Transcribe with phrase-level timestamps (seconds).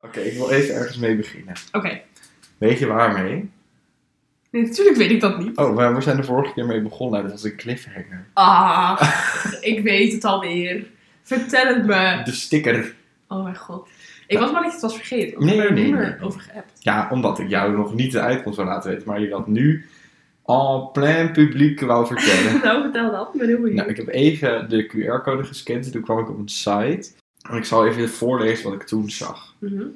[0.00, 1.54] Oké, ik wil even ergens mee beginnen.
[1.72, 2.00] Oké.
[2.58, 3.50] Weet je waarmee?
[4.50, 5.56] Nee, natuurlijk weet ik dat niet.
[5.56, 7.22] Oh, maar we zijn de vorige keer mee begonnen.
[7.22, 8.26] Dat was een cliffhanger.
[8.32, 9.00] Ah,
[9.60, 10.86] ik weet het alweer.
[11.22, 12.20] Vertel het me.
[12.24, 12.94] De sticker.
[13.28, 13.88] Oh mijn god.
[14.26, 15.44] Ik was maar niet het was vergeten.
[15.44, 16.72] Nee, nee, nee, over geappt.
[16.78, 19.06] Ja, omdat ik jou nog niet de uitkomst zou laten weten.
[19.08, 19.86] Maar je dat nu
[20.42, 22.60] al plein publiek wou vertellen.
[22.64, 23.30] nou, vertel dat.
[23.32, 23.76] Ik ben heel benieuwd.
[23.76, 25.86] nou, ik heb even de QR-code gescand.
[25.86, 27.10] En toen kwam ik op een site.
[27.48, 29.54] En ik zal even voorlezen wat ik toen zag.
[29.58, 29.86] Mhm.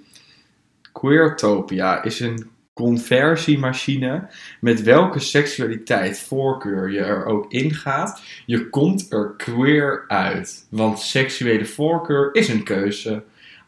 [0.93, 4.29] Queertopia is een conversiemachine
[4.61, 8.23] met welke seksualiteit, voorkeur je er ook ingaat.
[8.47, 10.67] Je komt er queer uit.
[10.71, 13.23] Want seksuele voorkeur is een keuze.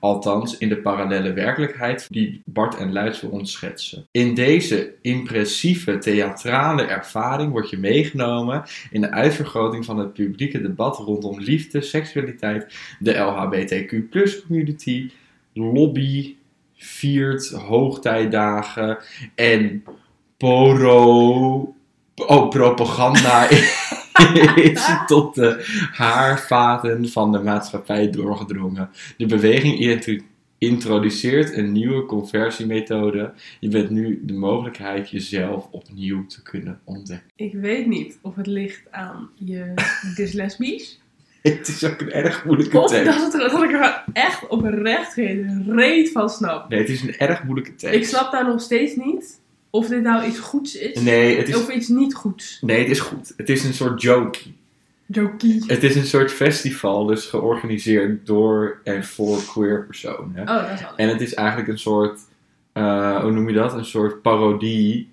[0.05, 4.07] Althans, in de parallele werkelijkheid die Bart en Luits voor ons schetsen.
[4.11, 10.97] In deze impressieve theatrale ervaring word je meegenomen in de uitvergroting van het publieke debat
[10.99, 14.11] rondom liefde, seksualiteit, de LHBTQ
[14.47, 15.11] community,
[15.53, 16.37] lobby,
[16.77, 18.99] viert, hoogtijdagen
[19.35, 19.85] en
[20.37, 21.75] poro...
[22.27, 23.49] Oh, propaganda
[24.73, 28.91] is tot de haarvaten van de maatschappij doorgedrongen.
[29.17, 30.25] De beweging intro-
[30.59, 33.33] introduceert een nieuwe conversiemethode.
[33.61, 37.31] Je bent nu de mogelijkheid jezelf opnieuw te kunnen ontdekken.
[37.37, 39.73] Ik weet niet of het ligt aan je
[40.17, 41.03] dyslesbisch.
[41.43, 43.05] Het is ook een erg moeilijke Of tekst.
[43.21, 46.69] dat, het, dat ik er echt oprecht geen reet van snap.
[46.69, 47.97] Nee, het is een erg moeilijke tekst.
[47.97, 49.41] Ik snap daar nog steeds niet
[49.75, 51.01] of dit nou iets goeds is.
[51.01, 52.59] Nee, het is, Of iets niet goeds.
[52.61, 53.33] nee, het is goed.
[53.37, 54.57] Het is een soort jokie.
[55.07, 55.65] Jokie.
[55.67, 60.41] Het is een soort festival, dus georganiseerd door en voor queer personen.
[60.41, 62.21] Oh, dat is wel En het is eigenlijk een soort,
[62.73, 63.73] eh, hoe noem je dat?
[63.73, 65.11] Een soort parodie,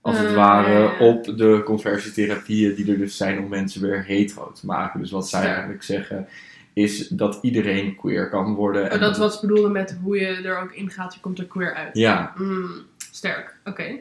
[0.00, 1.06] als het Ah, ware, ja, ja.
[1.06, 5.00] op de conversietherapieën die er dus zijn om mensen weer hetero te maken.
[5.00, 6.26] Dus wat zij eigenlijk zeggen,
[6.72, 8.84] is dat iedereen queer kan worden.
[8.84, 11.14] Oh, en dat is wat ze bedoelden met hoe je er ook in gaat.
[11.14, 11.96] Je komt er queer uit.
[11.96, 12.70] Ja, Mm,
[13.16, 13.56] sterk.
[13.64, 13.98] Oké.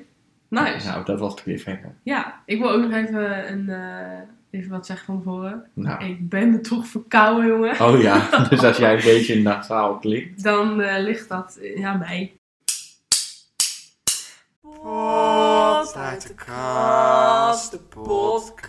[0.47, 0.87] Nice.
[0.87, 1.95] nou, dat was de cliffhanger.
[2.03, 5.65] Ja, ik wil ook nog even, een, eh, even wat zeggen van voren.
[5.73, 6.05] Nou.
[6.05, 7.81] Ik ben toch verkouden, jongen.
[7.81, 10.43] Oh ja, dus als jij een beetje nasaal klinkt.
[10.43, 12.33] Dan eh, ligt dat eh, aan mij.
[14.61, 18.59] Pot uit de kast, de podcast.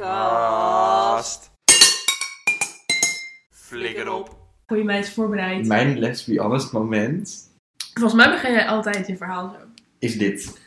[3.50, 4.36] Flikker op.
[4.66, 5.66] Goeie meid is voorbereid.
[5.66, 7.54] Mijn let's be honest moment
[7.98, 9.75] Volgens mij begin jij altijd je verhaal zo.
[9.98, 10.58] Is dit.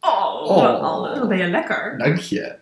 [0.00, 1.18] Oh, Oh.
[1.18, 1.98] Wat ben je lekker.
[1.98, 2.60] Dank je.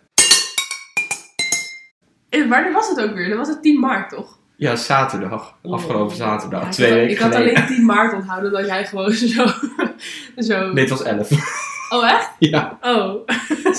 [2.29, 3.29] En wanneer was het ook weer?
[3.29, 4.39] Dat was het 10 maart, toch?
[4.55, 5.57] Ja, zaterdag.
[5.63, 6.63] Afgelopen zaterdag.
[6.63, 7.55] Ja, twee weken Ik had geleden.
[7.55, 9.47] alleen 10 maart onthouden dat jij gewoon zo...
[10.37, 10.71] zo...
[10.73, 11.29] Nee, het was 11.
[11.91, 12.31] Oh, echt?
[12.39, 13.27] ja, Oh.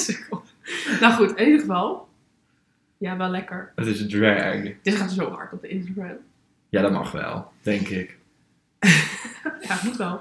[1.00, 2.08] Nou goed, in ieder geval.
[2.98, 3.72] Ja, wel lekker.
[3.76, 4.62] het is een drag.
[4.82, 6.16] Dit gaat zo hard op de Instagram.
[6.68, 8.18] Ja, dat mag wel, denk ik.
[9.60, 10.20] Ja, moet wel.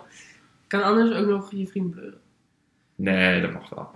[0.71, 2.19] Kan anders ook nog je vriend beuren.
[2.95, 3.91] Nee, dat mag wel.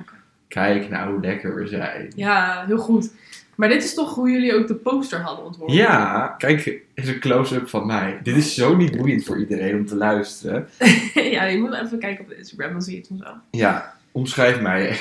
[0.48, 2.12] Kijk nou hoe lekker we zijn.
[2.16, 3.14] Ja, heel goed.
[3.56, 5.76] Maar dit is toch hoe jullie ook de poster hadden ontworpen?
[5.76, 8.20] Ja, kijk, is een close-up van mij.
[8.24, 10.68] Dit is zo niet boeiend voor iedereen om te luisteren.
[11.36, 13.38] ja, je moet even kijken op de Instagram, dan zie je het vanzelf.
[13.52, 14.98] Ja, omschrijf mij.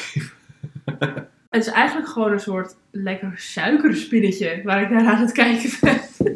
[1.55, 5.99] Het is eigenlijk gewoon een soort lekker suikerspinnetje waar ik naar aan het kijken ben.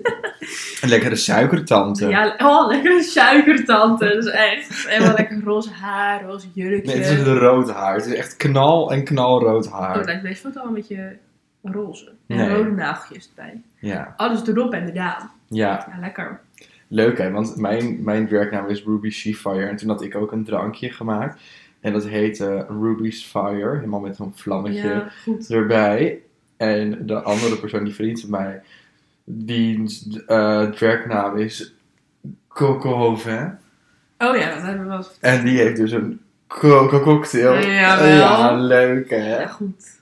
[0.80, 2.08] Een lekkere suikertante.
[2.08, 4.04] Ja, oh, lekker suikertante.
[4.04, 4.86] Dat is echt.
[4.86, 6.86] En wel lekker roze haar, roze jurkje.
[6.94, 7.94] Nee, het is een rood haar.
[7.94, 10.04] Het is echt knal en knalrood Oh, haar.
[10.04, 11.16] lijkt deze foto wel een beetje
[11.62, 12.12] roze.
[12.26, 12.48] En Nee.
[12.48, 13.60] rode nageltjes erbij.
[13.78, 15.30] Ja, Alles erop en eraan.
[15.48, 15.86] ja.
[15.92, 16.40] Ja, lekker.
[16.88, 20.44] Leuk hè, want mijn, mijn werknaam is Ruby Fire En toen had ik ook een
[20.44, 21.40] drankje gemaakt.
[21.80, 23.74] En dat heette Ruby's Fire.
[23.74, 25.08] Helemaal met zo'n vlammetje Ja,
[25.48, 26.20] erbij.
[26.56, 28.62] En de andere persoon, die vriend van mij,
[29.24, 29.84] die
[30.26, 31.74] eh dragnaam is
[32.48, 33.60] Coco Hoven.
[34.18, 37.54] Oh ja, dat hebben we wel En die heeft dus een coco cocktail.
[37.54, 39.40] Ja, leuk hè.
[39.40, 39.96] Ja, goed.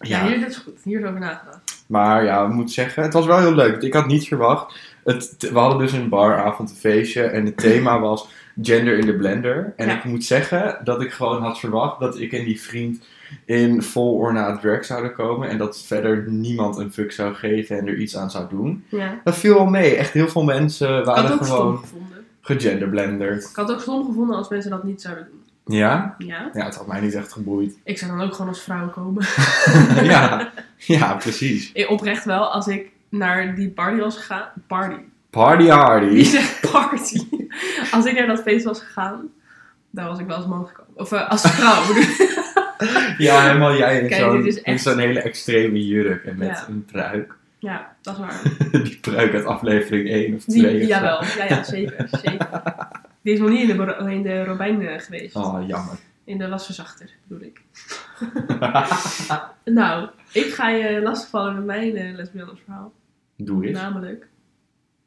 [0.00, 0.80] Ja, Ja, hier is goed.
[0.84, 1.84] Hier is over nagedacht.
[1.86, 3.82] maar ja, ik moet zeggen, het was wel heel leuk.
[3.82, 4.78] Ik had niet verwacht.
[5.04, 7.22] Het, we hadden dus een baravond, een feestje.
[7.22, 8.28] En het thema was
[8.62, 9.72] gender in de blender.
[9.76, 9.96] En Ja.
[9.96, 13.04] ik moet zeggen dat ik gewoon had verwacht dat ik en die vriend
[13.44, 15.48] in vol ornaat drag zouden komen.
[15.48, 18.84] En dat verder niemand een fuck zou geven en er iets aan zou doen.
[18.88, 19.20] Ja.
[19.24, 19.96] Dat viel wel mee.
[19.96, 21.80] Echt heel veel mensen waren gewoon
[22.40, 23.44] gegenderblenderd.
[23.50, 25.76] Ik had het ook stom gevonden als mensen dat niet zouden doen.
[25.76, 26.14] Ja?
[26.18, 26.50] Ja.
[26.54, 27.78] Ja, het had mij niet echt geboeid.
[27.84, 29.26] Ik zou dan ook gewoon als vrouw komen.
[30.12, 30.52] ja.
[30.76, 31.72] ja, precies.
[31.88, 34.48] Oprecht wel, als ik naar die party was gegaan.
[34.66, 35.00] Party.
[35.30, 36.24] Party hardy.
[36.24, 37.26] zegt party?
[37.92, 39.28] Als ik naar dat feest was gegaan,
[39.90, 40.92] dan was ik wel als man gekomen.
[40.94, 42.26] Of eh, als vrouw bedoel.
[43.18, 46.64] Ja, helemaal jij in zo'n, echt- zo'n hele extreme jurk en met Ja.
[46.68, 47.36] een pruik.
[47.58, 48.42] Ja, dat is waar.
[48.84, 50.62] Die pruik uit aflevering 1 of 2.
[50.62, 50.86] Die, of zo.
[50.86, 52.48] jawel, ja, ja, zeker, zeker.
[53.22, 55.34] Die is nog niet in de, in de Robijn eh, geweest.
[55.36, 55.94] Oh, jammer.
[56.24, 57.60] In de wasverzachter, bedoel ik.
[59.64, 62.92] nou, ik ga je lastigvallen met mijn uh, lesbianas verhaal.
[63.36, 63.78] Doe eens.
[63.78, 64.26] Namelijk,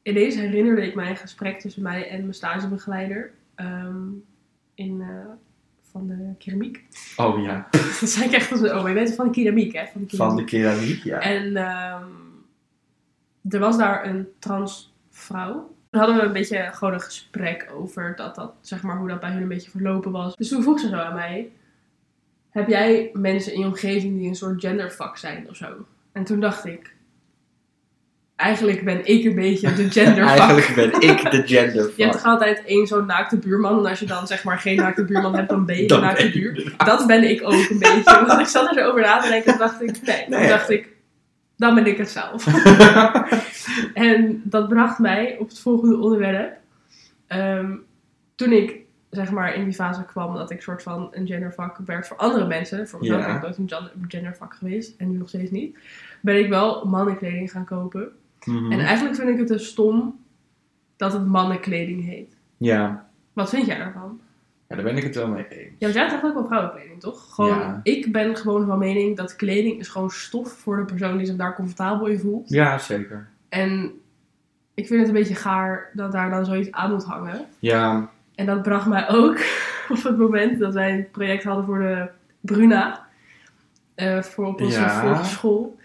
[0.04, 3.32] ineens herinnerde ik mij een gesprek tussen mij en mijn stagebegeleider.
[3.56, 4.08] ehm,
[4.76, 5.08] in, eh,
[5.92, 6.84] van de keramiek.
[7.16, 7.68] Oh ja,
[8.00, 9.86] Dat zei ik echt als een oh, je weet van de keramiek, hè?
[9.92, 11.02] Van de van de keramiek.
[11.02, 11.20] keramiek, ja.
[11.20, 12.06] En ehm,
[13.50, 15.76] er was daar een transvrouw.
[15.90, 19.20] Toen hadden we een beetje gewoon een gesprek over dat, dat, zeg maar, hoe dat
[19.20, 20.36] bij hun een beetje verlopen was.
[20.36, 21.52] Dus toen vroeg ze zo aan mij:
[22.50, 25.86] Heb jij mensen in je omgeving die een soort gendervak zijn of zo?
[26.12, 26.96] En toen dacht ik:
[28.42, 30.38] Eigenlijk ben ik een beetje de gendervak.
[30.38, 33.78] Eigenlijk ben ik de gender Je hebt toch altijd één zo'n naakte buurman.
[33.80, 36.30] En als je dan zeg maar geen naakte buurman hebt, dan ben je Dan naakte
[36.32, 36.74] buur.
[36.78, 38.24] Dat ben ik ook een beetje.
[38.28, 40.26] Want ik zat er zo over na te denken en dacht ik, nee.
[40.28, 40.48] Nee.
[40.48, 40.88] dacht ik,
[41.58, 42.46] dan ben ik het zelf.
[43.94, 46.58] en dat bracht mij op het volgende onderwerp.
[47.28, 47.72] Ehm,
[48.36, 48.76] toen ik
[49.10, 52.48] zeg maar in die fase kwam dat ik soort van een gendervak werd voor andere
[52.48, 52.88] mensen.
[52.88, 53.26] Voor mezelf Ja.
[53.28, 54.94] ben ik nooit een gen- gendervak geweest.
[54.98, 55.78] En nu nog steeds niet.
[56.22, 58.12] Ben ik wel mannenkleding gaan kopen.
[58.46, 58.72] Mhm.
[58.72, 60.20] En eigenlijk vind ik het dus stom
[60.96, 62.38] dat het mannenkleding heet.
[62.58, 63.10] Ja.
[63.34, 64.20] Wat vind jij daarvan?
[64.68, 65.70] ja, daar ben ik het wel mee eens.
[65.70, 67.34] Ja, want jij draagt ook wel vrouwenkleding, toch?
[67.36, 67.80] Gewoon, Ja.
[67.84, 71.36] Ik ben gewoon van mening dat kleding is gewoon stof voor de persoon die zich
[71.36, 72.50] daar comfortabel in voelt.
[72.50, 73.28] Ja, zeker.
[73.50, 73.92] En
[74.74, 77.46] ik vind het een beetje gaar dat daar dan zoiets aan moet hangen.
[77.60, 79.40] Ja, En dat bracht mij ook
[79.90, 82.10] op het moment dat wij een project hadden voor de
[82.42, 83.10] Bruna.
[83.96, 85.02] eh, voor op onze Ja.
[85.02, 85.80] vorige school.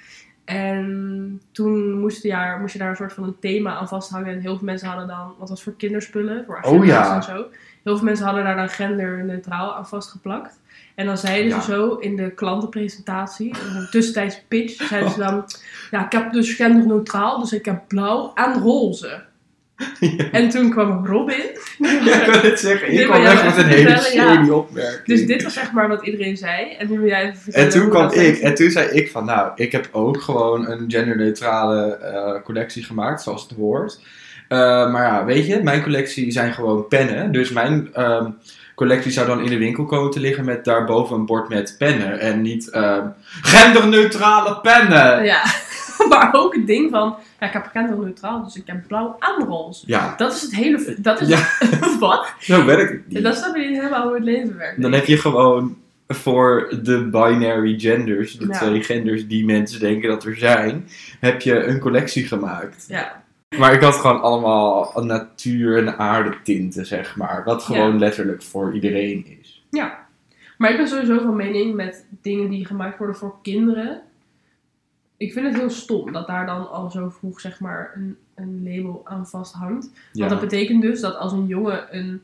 [0.46, 4.32] En toen moest, je daar, moest je daar een soort van een thema aan vasthangen.
[4.32, 7.14] En heel veel mensen hadden dan, wat was voor kinderspullen, voor Oh agenda's ja.
[7.16, 7.46] en zo.
[7.82, 10.58] Heel veel mensen hadden daar dan genderneutraal aan vastgeplakt.
[10.94, 11.60] En dan zeiden Ja.
[11.60, 15.44] ze zo in de klantenpresentatie, in een tussentijds pitch, zeiden ze dan...
[15.90, 19.22] Ja, ik heb dus genderneutraal, dus ik heb blauw en roze.
[20.32, 21.58] En toen kwam Robin.
[21.78, 22.92] ja ik wil het zeggen.
[22.92, 24.52] Ik kwam echt met een hele vertellen, ja.
[24.52, 25.04] opmerking.
[25.04, 26.72] Dus dit was zeg maar wat iedereen zei.
[26.78, 29.50] En nu wil jij even En toen kwam ik, en toen zei ik van, nou,
[29.54, 34.00] ik heb ook gewoon een genderneutrale eh, collectie gemaakt, zoals het hoort.
[34.48, 34.58] Eh,
[34.92, 37.32] maar ja, weet je, mijn collectie zijn gewoon pennen.
[37.32, 38.30] Dus mijn ehm,
[38.74, 42.20] collectie zou dan in de winkel komen te liggen met daarboven een bord met pennen.
[42.20, 43.06] En niet ehm,
[43.42, 45.24] genderneutrale pennen!
[45.24, 45.42] Ja,
[46.08, 47.16] maar ook het ding van...
[47.40, 49.82] Ja, ik heb genderneutraal, dus ik heb blauw en roze.
[49.86, 50.94] Ja, Dat is het hele...
[50.98, 51.28] Dat is...
[51.28, 51.48] Ja.
[51.98, 52.32] wat?
[52.38, 53.22] zo werkt het niet.
[53.22, 54.82] Dat snap je niet helemaal hoe het leven werkt.
[54.82, 55.76] Dan heb je gewoon
[56.08, 58.58] voor de binary genders, de Ja.
[58.58, 60.88] twee genders die mensen denken dat er zijn,
[61.20, 62.84] heb je een collectie gemaakt.
[62.88, 63.22] Ja,
[63.58, 67.42] Maar ik had gewoon allemaal natuur- en aardetinten, zeg maar.
[67.44, 69.64] Wat gewoon letterlijk voor iedereen is.
[69.70, 70.04] ja.
[70.58, 74.00] Maar ik ben sowieso van mening met dingen die gemaakt worden voor kinderen.
[75.16, 78.62] Ik vind het heel stom dat daar dan al zo vroeg zeg maar een, een
[78.64, 79.90] label aan vasthangt.
[80.12, 80.26] Ja.
[80.26, 82.22] Want dat betekent dus dat als een jongen een,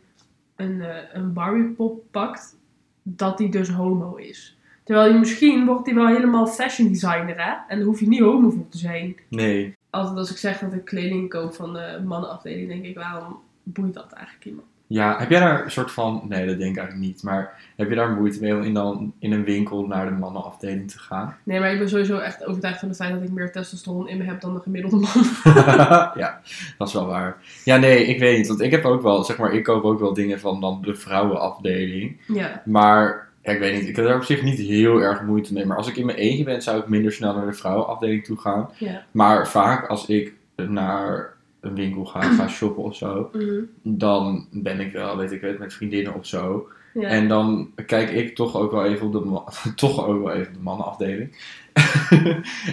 [0.57, 2.57] een, eh, een Barbie-pop pakt,
[3.03, 4.57] dat die dus homo is.
[4.85, 7.53] Terwijl je misschien wordt hij wel helemaal fashion designer, hè?
[7.69, 9.17] En dan hoef je niet homo voor te zijn.
[9.29, 9.77] Nee.
[9.91, 13.95] Altijd als ik zeg dat ik kleding koop van de mannenafdeling, denk ik, waarom boeit
[13.95, 14.67] dat eigenlijk iemand?
[14.93, 16.23] Ja, heb jij daar een soort van...
[16.29, 17.23] Nee, dat denk ik eigenlijk niet.
[17.23, 20.91] Maar heb je daar moeite mee om in, dan, in een winkel naar de mannenafdeling
[20.91, 21.37] te gaan?
[21.43, 24.19] Nee, maar ik ben sowieso echt overtuigd van het feit dat ik meer testosteron in
[24.19, 25.25] me heb dan de gemiddelde man.
[26.23, 26.41] ja,
[26.79, 27.37] dat is wel waar.
[27.65, 28.49] Ja, nee, ik weet niet.
[28.49, 30.95] Want ik heb ook wel, zeg maar, ik koop ook wel dingen van dan de
[30.95, 32.21] vrouwenafdeling.
[32.27, 33.89] ja, Maar, ja, ik weet niet.
[33.89, 35.67] Ik heb daar op zich niet heel erg moeite mee.
[35.67, 38.39] Maar als ik in mijn eentje ben, zou ik minder snel naar de vrouwenafdeling toe
[38.39, 38.71] gaan.
[38.79, 39.05] ja.
[39.11, 41.32] Maar vaak als ik naar
[41.63, 43.61] een winkel ga, ga shoppen of zo, Mhm.
[43.83, 46.69] dan ben ik wel, weet ik het, met vriendinnen of zo.
[46.95, 47.09] ja.
[47.09, 50.55] En dan kijk ik toch ook wel even op de, toch ook wel even op
[50.55, 51.37] de mannenafdeling.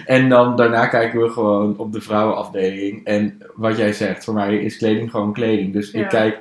[0.06, 3.04] en dan daarna kijken we gewoon op de vrouwenafdeling.
[3.04, 5.72] En wat jij zegt, voor mij is kleding gewoon kleding.
[5.72, 6.00] Dus Ja.
[6.02, 6.38] ik kijk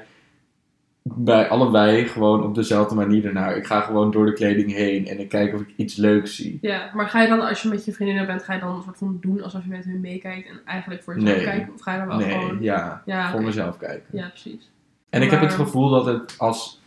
[1.16, 3.56] bij allebei gewoon op dezelfde manier ernaar.
[3.58, 6.58] Ik ga gewoon door de kleding heen en ik kijk of ik iets leuks zie.
[6.62, 8.84] Ja, maar ga je dan, als je met je vriendinnen bent, ga je dan een
[8.84, 11.46] soort van doen alsof je met hun meekijkt en eigenlijk voor jezelf Nee.
[11.46, 11.74] kijken?
[11.74, 12.58] Of ga je dan wel Nee, gewoon...
[12.62, 14.06] ja, Ja, voor mezelf kijken.
[14.12, 14.70] Ja, precies.
[15.10, 16.82] En ik heb het gevoel dat het als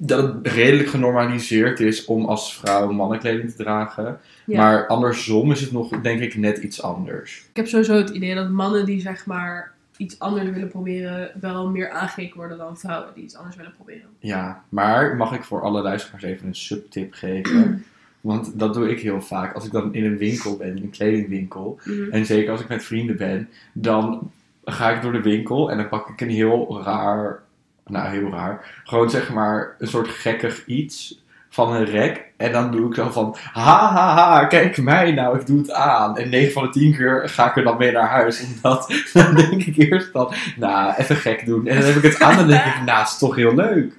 [0.00, 4.18] dat het redelijk genormaliseerd is om als vrouw mannenkleding te dragen.
[4.46, 4.56] Ja.
[4.62, 7.46] Maar andersom is het nog, denk ik, net iets anders.
[7.50, 11.68] Ik heb sowieso het idee dat mannen die zeg maar iets anders willen proberen, wel
[11.70, 14.08] meer aangekeken worden dan vrouwen die iets anders willen proberen.
[14.18, 17.84] Ja, maar mag ik voor alle luisteraars even een subtip geven?
[18.20, 19.54] Want dat doe ik heel vaak.
[19.54, 22.10] Als ik dan in een winkel ben, in een kledingwinkel, Mhm.
[22.10, 24.30] en zeker als ik met vrienden ben, dan
[24.64, 27.42] ga ik door de winkel en dan pak ik een heel raar,
[27.86, 32.26] nou heel raar, gewoon zeg maar een soort gekkig iets van een rek.
[32.36, 35.72] En dan doe ik zo van, ha ha ha, kijk mij nou, ik doe het
[35.72, 36.16] aan.
[36.18, 38.44] En 9 van de 10 keer ga ik er dan mee naar huis.
[38.54, 41.66] Omdat, dan denk ik eerst dan, nou, even gek doen.
[41.66, 43.96] En dan heb ik het aan en dan denk ik, nou, is toch heel leuk.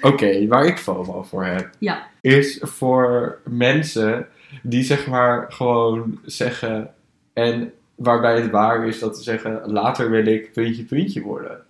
[0.00, 2.06] Oké, waar ik FOMO voor heb, Ja.
[2.20, 4.26] is voor mensen
[4.62, 6.94] die zeg maar gewoon zeggen,
[7.32, 11.60] en waarbij het waar is dat ze zeggen, later wil ik puntje puntje worden.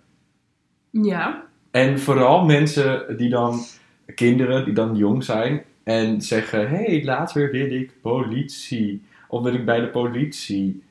[0.89, 1.44] Ja.
[1.75, 3.59] En vooral mensen die dan,
[4.15, 9.03] kinderen die dan jong zijn en zeggen: hé, hey, later wil ik politie.
[9.27, 10.83] Of wil ik bij de politie.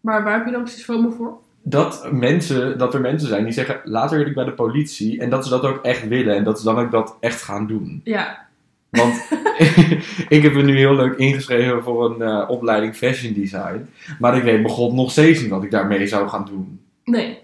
[0.00, 1.38] Maar waar heb je dan precies FOMO voor?
[1.62, 5.20] Dat, mensen, dat er mensen zijn die zeggen: later wil ik bij de politie.
[5.20, 6.36] En dat ze dat ook echt willen.
[6.36, 8.00] En dat ze dan ook dat echt gaan doen.
[8.04, 8.46] Ja.
[8.90, 9.14] Want
[10.36, 13.88] ik heb me nu heel leuk ingeschreven voor een eh, opleiding fashion design.
[14.18, 16.80] Maar ik weet begon nog steeds niet wat ik daarmee zou gaan doen.
[17.04, 17.38] Nee.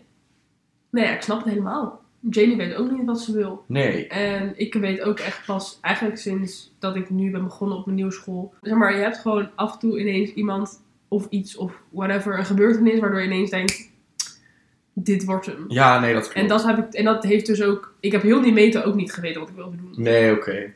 [0.90, 2.04] Nee, ik snap het helemaal.
[2.30, 3.64] Janie weet ook niet wat ze wil.
[3.66, 4.06] Nee.
[4.06, 7.96] En ik weet ook echt pas, eigenlijk sinds dat ik nu ben begonnen op mijn
[7.96, 8.54] nieuwe school.
[8.62, 12.44] Zeg maar, je hebt gewoon af en toe ineens iemand of iets of whatever, een
[12.44, 13.90] gebeurtenis waardoor je ineens denkt,
[14.92, 15.64] dit wordt hem.
[15.68, 16.36] Ja, nee, dat klopt.
[16.38, 18.94] En dat, heb ik, en dat heeft dus ook, ik heb heel die meten ook
[18.94, 19.92] niet geweten wat ik wilde doen.
[19.96, 20.72] Nee, oké.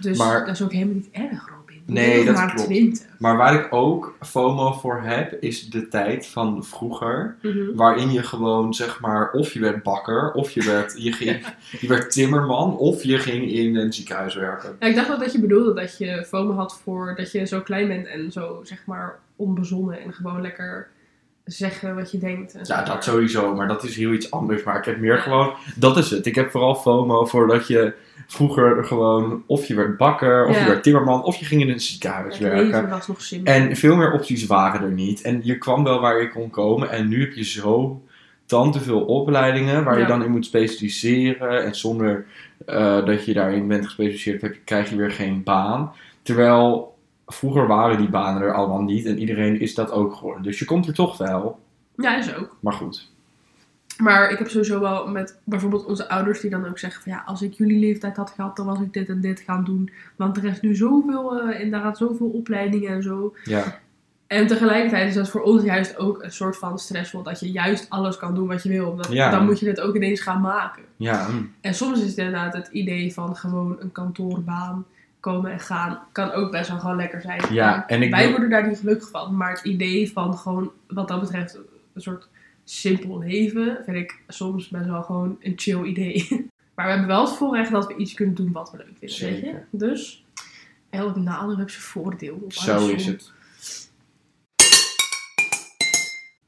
[0.00, 1.63] Dus Maar- dat is ook helemaal niet erg, Robin.
[1.86, 2.68] Nee, dat maar klopt.
[2.68, 3.06] 20.
[3.18, 7.36] Maar waar ik ook FOMO voor heb, is de tijd van vroeger.
[7.42, 7.74] Mhm.
[7.74, 11.46] Waarin je gewoon, zeg maar, of je werd bakker, of je werd, je ging,
[11.80, 14.76] je werd timmerman, of je ging in een ziekenhuis werken.
[14.80, 17.60] Ja, ik dacht wel dat je bedoelde dat je FOMO had voor dat je zo
[17.60, 20.88] klein bent en zo, zeg maar, onbezonnen en gewoon lekker
[21.44, 22.58] zeggen wat je denkt.
[22.62, 24.62] Ja, dat sowieso, maar dat is heel iets anders.
[24.62, 26.26] Maar ik heb meer gewoon, dat is het.
[26.26, 27.94] Ik heb vooral FOMO voor dat je
[28.26, 30.60] vroeger gewoon, of je werd bakker, of Ja.
[30.62, 32.88] je werd timmerman, of je ging in een ziekenhuis Het werken.
[32.88, 33.18] was nog.
[33.44, 35.22] En veel meer opties waren er niet.
[35.22, 36.90] En je kwam wel waar je kon komen.
[36.90, 38.02] En nu heb je zo
[38.46, 41.64] te veel opleidingen waar je dan in moet specialiseren.
[41.64, 42.26] En zonder
[42.66, 45.92] eh, dat je daarin bent gespecialiseerd, heb krijg je weer geen baan.
[46.22, 46.93] Terwijl
[47.26, 49.06] vroeger waren die banen er allemaal niet.
[49.06, 50.42] En iedereen is dat ook geworden.
[50.42, 51.60] Dus je komt er toch wel.
[51.96, 52.56] Ja, is ook.
[52.60, 53.12] Maar goed.
[53.98, 57.22] Maar ik heb sowieso wel met bijvoorbeeld onze ouders die dan ook zeggen van ja,
[57.26, 59.90] als ik jullie leeftijd had gehad, dan was ik dit en dit gaan doen.
[60.16, 63.34] Want er is nu zoveel, eh inderdaad zoveel opleidingen en zo.
[63.44, 63.80] Ja,
[64.26, 67.22] En tegelijkertijd is dat voor ons juist ook een soort van stressvol.
[67.22, 68.98] Dat je juist alles kan doen wat je wil.
[69.10, 69.30] Ja.
[69.30, 70.82] Dan moet je het ook ineens gaan maken.
[70.96, 71.26] ja,
[71.60, 74.84] En soms is het inderdaad het idee van gewoon een kantoorbaan
[75.24, 75.98] komen en gaan.
[76.12, 77.52] Kan ook best wel gewoon lekker zijn.
[77.52, 79.36] Ja, en ik Wij wil- worden daar niet gelukkig van.
[79.36, 81.58] Maar het idee van gewoon wat dat betreft
[81.92, 82.28] een soort
[82.64, 83.78] simpel leven.
[83.84, 86.26] Vind ik soms best wel gewoon een chill idee.
[86.74, 89.00] Maar we hebben wel het voorrecht dat we iets kunnen doen wat we leuk vinden.
[89.00, 89.24] Weet je?
[89.34, 89.66] Zeker.
[89.70, 90.24] Dus
[90.90, 92.44] elk nadeel heeft zijn voordeel.
[92.48, 93.32] Zo is het.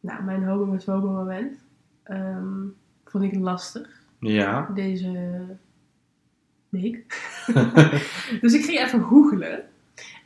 [0.00, 1.52] Nou, mijn homo met homo moment
[2.02, 2.64] ehm,
[3.04, 3.88] vond ik lastig
[4.20, 4.70] Ja.
[4.74, 5.40] deze
[6.68, 7.34] week.
[8.40, 9.64] dus ik ging even googlen.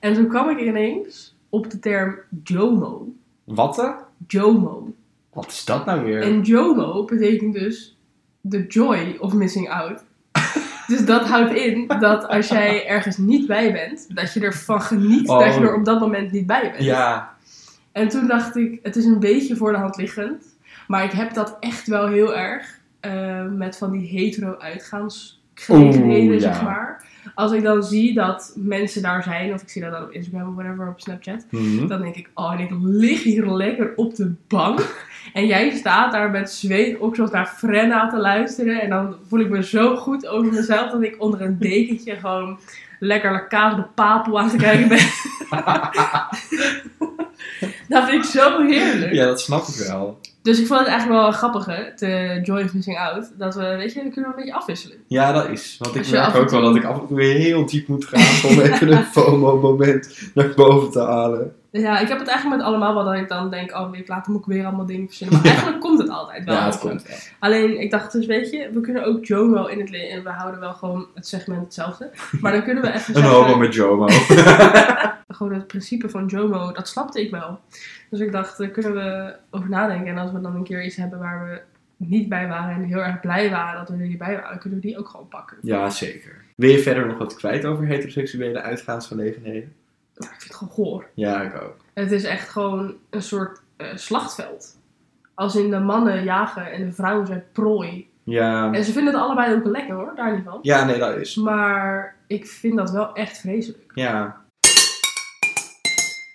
[0.01, 3.13] En toen kwam ik ineens op de term JOMO.
[3.45, 3.95] Wat?
[4.27, 4.93] JOMO.
[5.33, 6.23] Wat is dat nou weer?
[6.23, 7.97] En JOMO betekent dus
[8.49, 10.05] the joy of missing out.
[10.87, 15.29] Dus dat houdt in dat als jij ergens niet bij bent, dat je ervan geniet
[15.29, 15.39] Oh.
[15.39, 16.85] dat je er op dat moment niet bij bent.
[16.85, 17.35] Ja,
[17.93, 20.45] En toen dacht ik, het is een beetje voor de hand liggend.
[20.87, 26.41] Maar ik heb dat echt wel heel erg eh, met van die hetero uitgaansgelegenheden, Oeh,
[26.41, 26.53] ja.
[26.53, 27.05] zeg maar.
[27.35, 30.49] Als ik dan zie dat mensen daar zijn, of ik zie dat dan op Instagram
[30.49, 31.47] of whatever, op Snapchat.
[31.51, 31.87] Mhm.
[31.87, 34.79] Dan denk ik, oh, en ik lig hier lekker op de bank.
[35.33, 38.81] En jij staat daar met zweet oksels naar Frenna te luisteren.
[38.81, 42.59] En dan voel ik me zo goed over mezelf dat ik onder een dekentje gewoon
[42.99, 44.99] lekker La Casa de Papel aan te kijken ben.
[47.89, 49.13] dat vind ik zo heerlijk.
[49.13, 50.21] ja, dat snap ik wel.
[50.43, 53.33] Dus ik vond het eigenlijk wel grappig, hè, de Joy of Missing Out.
[53.39, 54.97] Dat we, weet je, dan kunnen we een beetje afwisselen.
[55.07, 55.77] Ja, dat is.
[55.79, 58.51] Want ik merk ook wel dat ik af en toe weer heel diep moet gaan
[58.51, 61.55] om even een FOMO-moment naar boven te halen.
[61.73, 64.33] Ja, ik heb het eigenlijk met allemaal wel dat ik dan denk, oh, week later
[64.33, 65.37] moet ik weer allemaal dingen verzinnen.
[65.37, 66.55] Maar eigenlijk komt het altijd wel.
[66.55, 67.17] Ja, het komt wel.
[67.39, 70.17] Alleen, ik dacht dus, weet je, we kunnen ook Jomo in het leven.
[70.17, 72.11] En we houden wel gewoon het segment hetzelfde.
[72.41, 74.07] Maar dan kunnen we even Een homo met Jomo.
[75.29, 77.61] Gewoon het principe van Jomo, dat snapte ik wel.
[78.11, 80.07] Dus ik dacht, daar kunnen we over nadenken.
[80.07, 81.61] En als we dan een keer iets hebben waar we
[81.97, 84.81] niet bij waren en heel erg blij waren dat we er niet bij waren, kunnen
[84.81, 85.57] we die ook gewoon pakken.
[85.63, 86.45] ja, zeker.
[86.57, 89.73] Wil je verder nog wat kwijt over heteroseksuele uitgaansgelegenheden?
[90.21, 91.07] Nou, ik vind het gewoon goor.
[91.15, 91.77] Ja, ik ook.
[91.95, 94.79] Het is echt gewoon een soort eh, slachtveld.
[95.35, 98.09] Als in de mannen jagen en de vrouwen zijn prooi.
[98.25, 100.59] Ja, En ze vinden het allebei ook lekker hoor, daar niet van.
[100.63, 101.35] ja nee, dat is.
[101.37, 103.91] Maar ik vind dat wel echt vreselijk.
[103.95, 104.41] Ja.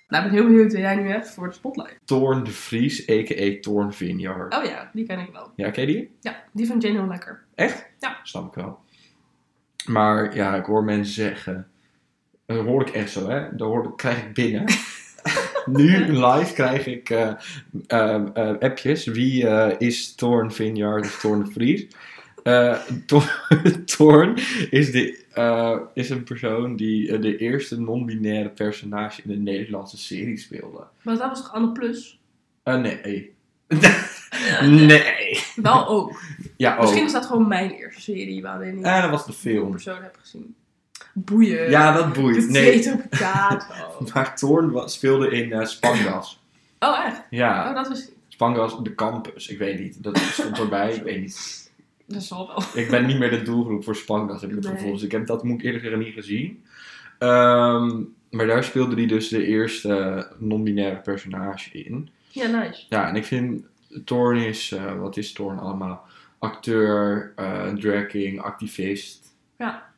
[0.07, 1.97] Nou, ik ben heel benieuwd wat jij nu hebt voor de spotlight.
[2.05, 3.57] Toorn de Vries, a.k.a.
[3.61, 4.55] Toorn Vineyard.
[4.55, 5.51] Oh ja, die ken ik wel.
[5.55, 6.15] Ja, ken je die?
[6.19, 7.43] Ja, die van Jane heel lekker.
[7.55, 7.87] Echt?
[7.99, 8.17] Ja.
[8.23, 8.79] Snap ik wel.
[9.85, 11.67] Maar ja, ik hoor mensen zeggen.
[12.45, 13.55] Dat hoor ik echt zo, hè?
[13.55, 14.65] Dat hoor, krijg ik binnen.
[15.65, 17.31] nu live krijg ik eh,
[17.87, 19.05] eh, eh, appjes.
[19.05, 19.47] Wie
[19.77, 21.87] is Thorn Vineyard of Thorn de Vries?
[23.05, 23.47] Thor-
[23.97, 24.37] Thorn
[24.69, 30.83] is, de, is een persoon die de eerste non-binaire personage in de Nederlandse serie speelde.
[31.01, 32.19] Maar dat was toch Anne Plus?
[32.63, 33.33] Nee.
[34.61, 35.39] nee.
[35.55, 36.19] Wel ook.
[36.57, 37.05] Ja, Misschien ook.
[37.07, 39.71] is dat gewoon mijn eerste serie waarin ik dat was de een film.
[39.71, 40.55] persoon heb gezien.
[41.17, 41.69] Boeien.
[41.69, 42.49] Ja, dat boeit.
[42.49, 42.79] Nee.
[42.79, 44.05] Potato, potato.
[44.13, 46.43] Maar Thorn speelde in eh, Spangas.
[46.79, 47.21] Oh, echt?
[47.29, 48.09] Ja, Oh, dat was...
[48.27, 49.47] Spangas, de campus.
[49.47, 50.03] Ik weet niet.
[50.03, 50.93] Dat stond erbij.
[50.93, 51.71] Ik weet niet.
[52.07, 52.83] Dat zal wel.
[52.83, 54.75] Ik ben niet meer de doelgroep voor Spangas, heb ik het Nee.
[54.75, 54.91] gevoel.
[54.93, 56.63] Dus ik heb dat, moet ik zeggen, niet gezien.
[57.19, 62.09] Ehm, maar daar speelde hij dus de eerste non-binaire personage in.
[62.29, 62.85] Ja, nice.
[62.89, 63.63] Ja, en ik vind
[64.05, 66.05] Thorn is, eh, wat is Thorn allemaal?
[66.39, 69.33] Acteur, eh drag king, activist.
[69.57, 69.93] Ja.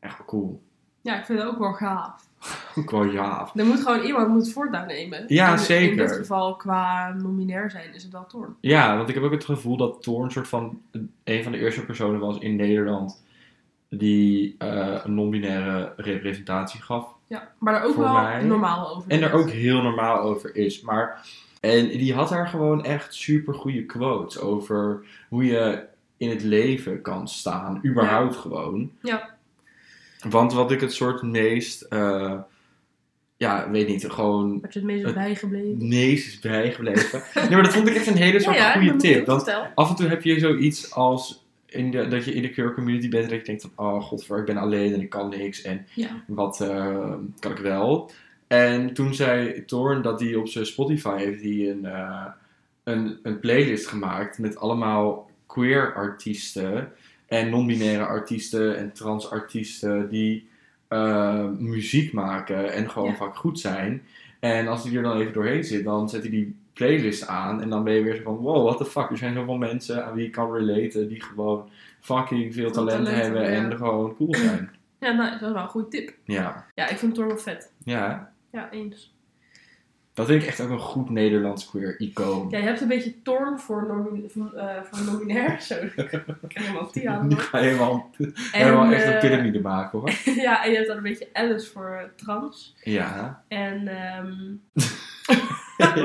[0.00, 0.62] Echt wel cool.
[1.00, 2.24] Ja, ik vind het ook wel gaaf.
[2.78, 3.50] Ook wel ja.
[3.54, 4.48] Er moet gewoon iemand moet
[4.86, 5.24] nemen.
[5.26, 5.90] Ja, En zeker.
[5.90, 8.56] In dit geval, qua nominair zijn, is het wel Thorn.
[8.60, 10.80] Ja, want ik heb ook het gevoel dat Thorn soort van
[11.24, 13.24] een van de eerste personen was in Nederland
[13.88, 17.14] die eh, een non-binaire representatie gaf.
[17.26, 19.10] Ja, maar daar ook wel mij- normaal over.
[19.10, 20.80] En er ook heel normaal over is.
[20.80, 21.26] Maar,
[21.60, 25.84] en die had daar gewoon echt super goede quotes over hoe je
[26.16, 27.80] in het leven kan staan.
[27.86, 28.90] Überhaupt gewoon.
[29.02, 29.34] Ja.
[30.30, 32.34] Want wat ik het soort meest, eh,
[33.36, 35.88] ja, weet niet, gewoon Wat je het meest Het- bijgebleven.
[35.88, 37.22] meest is bijgebleven.
[37.34, 39.26] nee, maar dat vond ik echt een hele soort goede tip.
[39.26, 42.74] Want af en toe heb je zoiets als in de, dat je in de queer
[42.74, 45.28] community bent en dat je denkt van, oh godver, ik ben alleen en ik kan
[45.28, 46.22] niks en Ja.
[46.26, 48.10] wat eh, kan ik wel.
[48.46, 52.24] En toen zei Thorn dat hij op zijn Spotify heeft hij een, eh,
[52.84, 56.92] een, een playlist gemaakt met allemaal queer artiesten
[57.26, 60.48] en non-binaire artiesten en trans artiesten die
[60.88, 63.16] eh, muziek maken en gewoon Ja.
[63.16, 64.02] vaak goed zijn.
[64.40, 67.68] En als hij er dan even doorheen zit, dan zet hij die playlist aan en
[67.68, 70.14] dan ben je weer zo van, wow, what the fuck, er zijn zoveel mensen aan
[70.14, 71.68] wie ik kan relaten die gewoon
[72.00, 73.48] fucking veel talent, talent hebben ja.
[73.48, 74.70] en gewoon cool zijn.
[75.00, 76.12] Ja, nou, dat is wel een goede tip.
[76.24, 77.72] Ja, Ja, ik vind Thorn wel vet.
[77.84, 78.32] ja.
[78.52, 79.14] Ja, eens.
[80.16, 82.46] Dat vind ik echt ook een goed Nederlands queer icoon.
[82.50, 85.60] Ja, je hebt een beetje Thorn voor, voor, eh, voor nominair.
[85.68, 87.32] Zo, ik helemaal tia aan.
[87.32, 87.40] Hoor.
[87.40, 90.12] ga je helemaal, En, helemaal echt een eh, piramide maken hoor.
[90.46, 92.76] ja, en je hebt dan een beetje Alice voor eh, trans.
[92.82, 93.42] Ja.
[93.48, 94.34] En ehm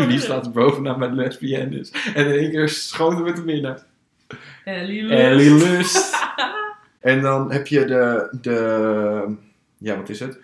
[0.09, 1.91] Die staat er bovenaan met lesbiennes.
[2.13, 3.83] En in één keer schoten we te binnen.
[4.63, 5.19] Ellie Lust.
[5.19, 6.15] Ellie Lust.
[6.99, 9.35] En dan heb je de, de...
[9.77, 10.39] Ja, wat is het?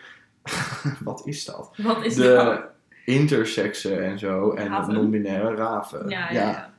[0.99, 1.71] wat is dat?
[1.77, 2.59] Wat is het nou?
[3.07, 4.51] Intersexen en zo.
[4.51, 6.09] En non-binaire raven.
[6.09, 6.71] Ja, ja,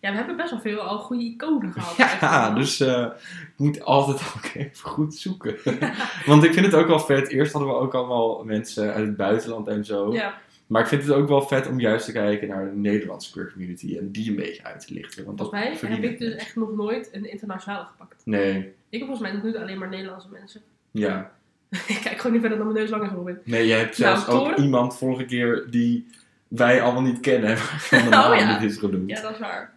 [0.00, 0.10] ja.
[0.10, 1.96] We hebben best wel veel al goede iconen gehad.
[2.20, 3.06] Ja, dus eh
[3.40, 5.56] ik moet altijd ook even goed zoeken.
[6.26, 7.28] Want ik vind het ook wel vet.
[7.28, 10.12] Eerst hadden we ook allemaal mensen uit het buitenland en zo.
[10.12, 13.32] Ja, Maar ik vind het ook wel vet om juist te kijken naar de Nederlandse
[13.32, 15.24] queer community en die een beetje uit te lichten.
[15.24, 18.22] Want dat volgens mij heb ik dus echt nog nooit een internationale gepakt.
[18.24, 18.56] Nee,
[18.88, 20.60] Ik heb volgens mij nog niet alleen maar Nederlandse mensen.
[20.90, 21.36] ja.
[21.86, 23.40] ik kijk gewoon niet verder dan mijn neus langer geworden.
[23.44, 26.06] Nee, je hebt Nou, zelfs ook iemand vorige keer die
[26.48, 27.56] wij allemaal niet kennen.
[27.56, 28.58] Waarvan de Oh, naam ja.
[28.60, 29.10] niet is genoemd.
[29.10, 29.76] Ja, dat is waar.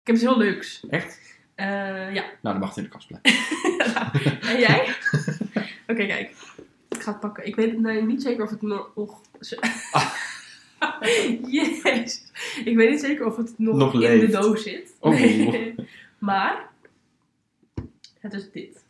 [0.00, 0.84] Ik heb iets heel leuks.
[0.90, 1.20] Echt?
[1.54, 1.66] Eh,
[2.14, 2.22] ja.
[2.22, 3.44] Nou, dan mag het in de kast blijven.
[4.50, 4.94] En jij?
[5.86, 6.30] Oké, kijk.
[6.88, 7.46] Ik ga het pakken.
[7.46, 8.90] Ik weet nee, niet zeker of het nog...
[8.94, 9.20] nog
[11.46, 12.22] Jezus.
[12.64, 14.32] Ik weet niet zeker of het nog, Nog in leeft.
[14.32, 14.94] de doos zit.
[15.00, 15.10] Oh.
[15.10, 15.74] Nee.
[16.18, 16.68] Maar...
[18.20, 18.84] Het is dit.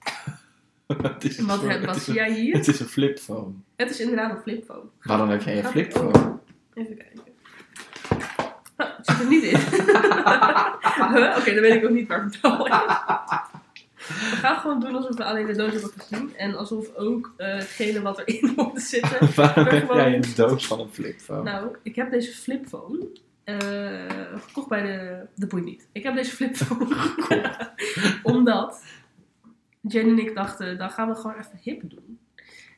[1.03, 2.55] het is, En wat, het is zie een- jij hier?
[2.57, 3.53] Het is een flipphone.
[3.77, 4.83] Het is inderdaad een flipphone.
[5.03, 6.19] Waarom heb jij een flipphone?
[6.19, 6.39] oh,
[6.75, 7.23] Even kijken.
[8.77, 9.59] Oh, het zit er niet in.
[10.97, 11.37] Huh?
[11.39, 12.73] Oké, dan weet ik ook niet waar het wel is.
[14.09, 16.37] We gaan gewoon doen alsof we alleen de doos hebben gezien.
[16.37, 19.29] En alsof ook eh, hetgene wat erin moet zitten.
[19.35, 21.43] Waarom heb gewoon- jij een doos van een flipphone?
[21.43, 23.07] Nou, ik heb deze flipphone
[23.45, 23.57] eh,
[24.47, 25.27] gekocht bij de...
[25.35, 25.89] De boeit niet.
[25.93, 27.71] Ik heb deze flipphone gekocht.
[28.23, 28.83] omdat
[29.89, 32.19] Jen en ik dachten, dan gaan we gewoon even hip doen.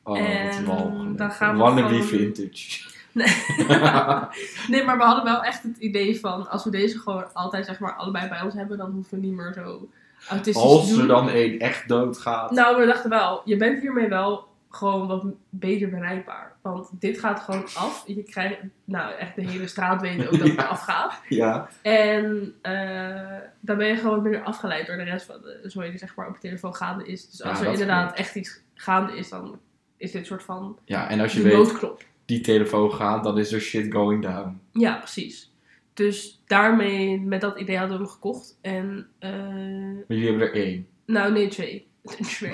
[0.02, 2.88] oh, en dan gaan we Wannabe gewoon- vintage.
[3.12, 3.26] Nee.
[4.70, 7.78] nee, maar we hadden wel echt het idee van, als we deze gewoon altijd zeg
[7.78, 9.88] maar allebei bij ons hebben, dan hoeven we niet meer zo
[10.28, 12.50] autistisch te Als er dan één echt doodgaat.
[12.50, 16.56] Nou, we dachten wel, je bent hiermee wel gewoon wat beter bereikbaar.
[16.62, 18.04] Want dit gaat gewoon af.
[18.06, 20.64] Je krijgt, nou echt de hele straat weet ook dat het Ja.
[20.64, 21.20] afgaat.
[21.28, 25.90] Ja, En eh, dan ben je gewoon minder afgeleid door de rest van de zooi
[25.90, 27.30] die zeg maar op je telefoon gaande is.
[27.30, 29.58] Dus Ja, als er inderdaad echt iets gaande is, dan
[29.96, 32.04] is dit soort van ja, en als je weet, noodklop.
[32.24, 34.60] die telefoon gaat, dan is er shit going down.
[34.72, 35.52] Ja, precies.
[35.94, 38.58] Dus daarmee, met dat idee hadden we hem gekocht.
[38.60, 40.86] En eh, Maar jullie hebben er één.
[41.06, 41.86] Nou, nee, twee.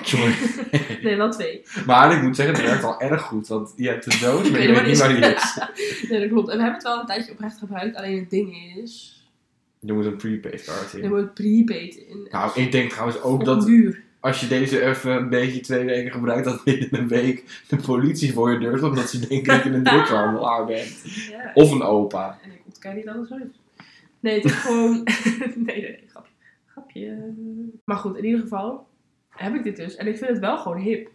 [0.01, 0.33] Sorry.
[1.03, 1.61] nee, wel twee.
[1.85, 3.47] Maar ik moet zeggen, het werkt al erg goed.
[3.47, 5.59] Want je hebt de doos, maar je weet niet waar die is.
[6.09, 6.49] nee, dat klopt.
[6.49, 7.95] En we hebben het wel een tijdje oprecht gebruikt.
[7.95, 9.13] Alleen het ding is...
[9.79, 11.09] Je moet een prepaid Er in.
[11.09, 12.27] moet prepaid in.
[12.31, 14.03] Nou, ik denk trouwens ook dat duur.
[14.19, 18.33] als je deze even een beetje twee weken gebruikt, dat binnen een week de politie
[18.33, 21.01] voor je deur staat omdat ze denken dat je een drugshandelaar bent.
[21.29, 21.51] Ja.
[21.53, 22.39] Of een opa.
[22.43, 23.59] En ik ontken niet zo is.
[24.19, 25.03] Nee, het is gewoon...
[25.55, 26.31] nee, nee, nee, grapje.
[26.65, 27.33] Grapje.
[27.83, 28.87] Maar goed, in ieder geval
[29.35, 29.95] heb ik dit dus.
[29.95, 31.11] En ik vind het wel gewoon hip.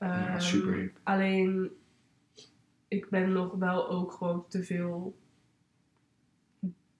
[0.00, 0.96] Ja, Ehm, super hip.
[1.02, 1.70] Alleen,
[2.88, 5.16] ik ben nog wel ook gewoon te veel...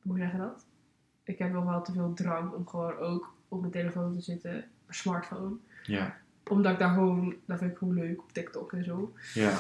[0.03, 0.67] Hoe zeg je dat?
[1.25, 4.51] Ik heb nog wel te veel drang om gewoon ook op mijn telefoon te zitten.
[4.53, 5.57] Mijn smartphone.
[5.83, 6.17] Ja,
[6.51, 7.35] Omdat ik daar gewoon...
[7.47, 9.13] Dat vind ik gewoon leuk op TikTok en zo.
[9.35, 9.59] ja.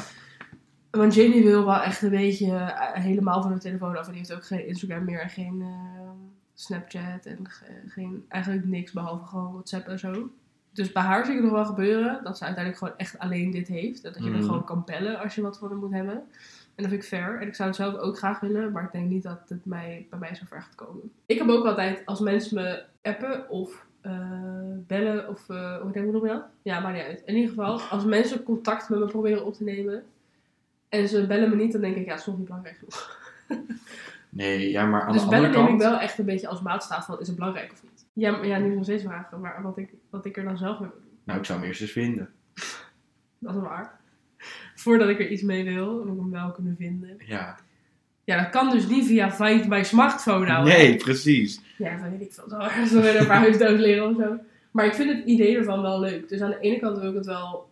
[0.90, 4.04] Want Jenny wil wel echt een beetje eh, helemaal van haar telefoon af.
[4.06, 6.10] En die heeft ook geen Instagram meer en geen eh,
[6.54, 10.30] Snapchat en ge- geen, eigenlijk niks behalve gewoon WhatsApp en zo.
[10.74, 13.50] Dus bij haar zie ik het nog wel gebeuren dat ze uiteindelijk gewoon echt alleen
[13.50, 14.02] dit heeft.
[14.02, 14.34] Dat je Mhm.
[14.34, 16.14] er gewoon kan bellen als je wat van haar moet hebben.
[16.14, 17.40] En dat vind ik fair.
[17.40, 20.06] En ik zou het zelf ook graag willen, maar ik denk niet dat het mij,
[20.10, 21.12] bij mij zo ver gaat komen.
[21.26, 24.12] Ik heb ook altijd, als mensen me appen of eh,
[24.86, 26.44] bellen of, eh hoe hoe noem je dat?
[26.62, 27.22] Ja, maakt niet uit.
[27.24, 30.02] In ieder geval, als mensen contact met me proberen op te nemen
[30.88, 33.18] en ze bellen me niet, dan denk ik, ja, het is nog niet belangrijk genoeg.
[34.28, 35.90] Nee, ja, maar aan dus de bellen andere neem ik kant...
[35.92, 37.93] wel echt een beetje als maatstaaf van, is het belangrijk of niet?
[38.14, 40.80] Ja, maar, ja nu nog steeds vragen, maar wat ik, wat ik er dan zelf
[40.80, 41.18] mee wil doen.
[41.24, 42.32] Nou, ik zou hem eerst eens vinden.
[43.38, 44.00] Dat is waar.
[44.74, 47.16] Voordat ik er iets mee wil, moet ik hem wel kunnen vinden.
[47.18, 47.58] Ja.
[48.24, 50.68] Ja, dat kan dus niet via Find My Smartphone nou.
[50.68, 51.60] Nee, precies.
[51.78, 52.48] Ja, dat weet ik veel.
[52.48, 54.38] Zo ergens weer een paar huisdoos leren of zo.
[54.70, 56.28] Maar ik vind het idee ervan wel leuk.
[56.28, 57.70] Dus aan de ene kant wil ik het wel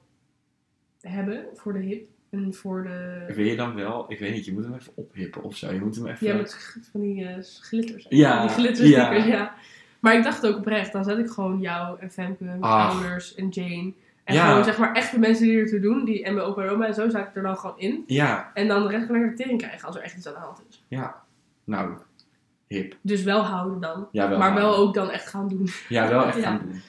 [1.01, 2.09] hebben voor de hip.
[2.31, 3.33] En voor de...
[3.35, 4.13] Wil je dan wel...
[4.13, 5.73] Ik weet niet, je moet hem even ophippen of zo.
[5.73, 6.27] Je moet hem even...
[6.27, 8.07] Ja, met van die eh, glitters.
[8.09, 9.33] Ja, Die glitterstickers, ja.
[9.33, 9.55] ja.
[10.03, 12.93] Maar ik dacht ook oprecht, dan zet ik gewoon jou en Femke, mijn Ach.
[12.95, 13.93] ouders en Jane.
[14.25, 14.49] En Ja.
[14.49, 16.05] gewoon zeg maar echt de mensen die ertoe doen.
[16.05, 18.05] Die, en mijn opa en oma en zo, zet ik er dan gewoon in.
[18.07, 20.33] Ja, En dan de rest kan ik de tering krijgen als er echt iets aan
[20.33, 20.83] de hand is.
[21.65, 21.91] nou,
[22.67, 22.97] hip.
[23.01, 24.09] Dus wel houden dan.
[24.13, 25.69] Ja, wel maar wel ook dan echt gaan doen.
[25.89, 26.43] Ja, wel echt Ja.
[26.43, 26.81] gaan doen.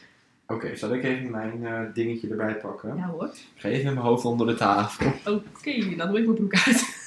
[0.48, 2.96] Oké, zal ik even mijn eh, dingetje erbij pakken?
[2.96, 3.26] Ja hoor.
[3.26, 5.08] Ik ga even mijn hoofd onder de tafel.
[5.34, 7.02] Oké, dan doe ik mijn broek uit.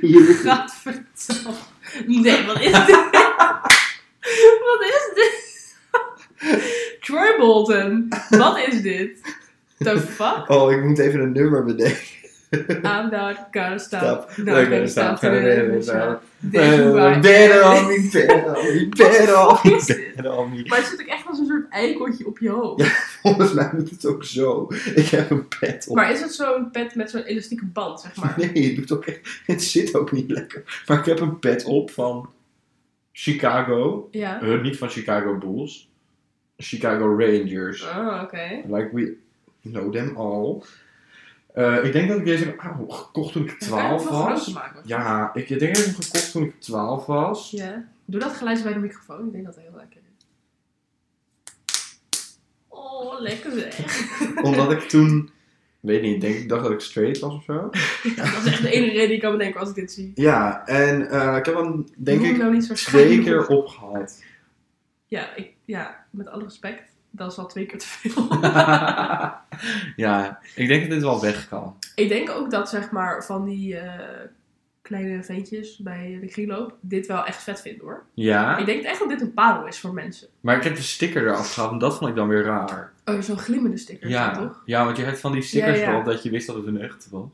[0.00, 0.22] Hier.
[0.44, 1.58] Gadverdamme.
[2.06, 3.10] Nee, wat is dit?
[4.68, 5.42] wat is dit?
[7.00, 8.08] Troy Bolton.
[8.28, 9.34] Wat is dit?
[9.78, 10.50] The fuck?
[10.50, 12.23] Oh, ik moet even een nummer bedenken.
[12.92, 14.00] I'm not gonna stop.
[14.30, 14.36] Stop.
[14.36, 15.18] Not gonna stop.
[15.20, 16.22] Gonna Gonna stop.
[16.40, 20.62] Why- Better on me, better on me, better on me, better on me.
[20.66, 22.86] Maar het zit ook echt als een soort eikeltje op je hoofd.
[23.22, 24.68] Volgens mij moet het ook zo.
[24.94, 25.96] Ik heb een pet op.
[25.96, 28.34] Maar is het zo'n pet met zo'n elastieke band, zeg maar?
[28.36, 30.82] Nee, het, doet ook echt, het zit ook niet lekker.
[30.86, 32.28] Maar ik heb een pet op van
[33.12, 34.08] Chicago.
[34.10, 34.40] Ja.
[34.42, 35.88] Eh, niet van Chicago Bulls.
[36.56, 37.82] Chicago Rangers.
[37.82, 38.62] Oh, oké.
[38.76, 39.16] Like we
[39.62, 40.62] know them all.
[41.54, 44.54] Eh, ik denk dat ik deze heb auw, gekocht toen ik 12 was.
[44.84, 47.50] Ja, ik denk dat ik hem gekocht toen ik 12 was.
[47.50, 47.88] Ja.
[48.04, 49.26] Doe dat geluid bij de microfoon.
[49.26, 50.26] Ik denk dat het heel lekker is.
[52.68, 53.86] Oh, lekker zeg.
[54.48, 55.30] Omdat ik toen,
[55.80, 57.70] weet niet, denk ik dacht dat ik straight was of zo.
[58.16, 60.12] Ja, dat is echt de enige reden die ik kan bedenken als ik dit zie.
[60.14, 64.22] Ja, en eh, ik heb hem denk Doe ik nou twee keer opgehad.
[65.06, 66.93] Ja, ik, ja, met alle respect.
[67.16, 68.26] Dat is al twee keer te veel.
[70.04, 71.76] ja, ik denk dat dit wel weg kan.
[71.94, 74.20] ik denk ook dat, zeg maar, van die eh,
[74.82, 78.04] kleine ventjes bij de kringloop dit wel echt vet vinden, hoor.
[78.14, 80.28] Ja, Ik denk echt dat dit een parel is voor mensen.
[80.40, 82.92] maar ik heb de sticker eraf gehaald en dat vond ik dan weer raar.
[83.04, 84.62] Oh, zo'n glimmende sticker, Ja, toch?
[84.64, 85.90] ja, want je hebt van die stickers Ja, ja.
[85.92, 87.28] erop dat je wist dat het een echte was.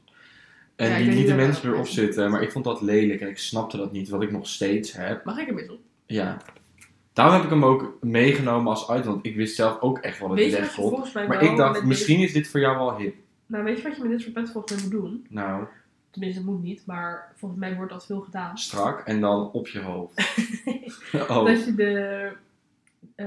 [0.77, 3.29] En Ja, die lieten niet dat mensen erop zitten, maar ik vond dat lelijk en
[3.29, 5.25] ik snapte dat niet, wat ik nog steeds heb.
[5.25, 5.81] Mag ik er eens op?
[6.07, 6.37] Ja.
[7.13, 10.29] Daarom heb ik hem ook meegenomen als uit, want ik wist zelf ook echt wel
[10.29, 12.33] dat Weet hij je wat je volgens mij Maar wel ik dacht, met misschien is
[12.33, 13.15] dit voor jou wel hip.
[13.47, 15.27] Nou, weet je wat je met dit soort pet volgens mij moet doen?
[15.29, 15.65] Nou,
[16.11, 18.59] Tenminste, dat moet niet, maar volgens mij wordt dat veel gedaan.
[18.59, 20.15] strak en dan op je hoofd.
[21.29, 21.45] oh.
[21.45, 22.29] Dat je de...
[23.15, 23.27] eh,